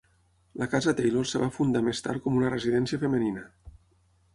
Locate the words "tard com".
2.09-2.43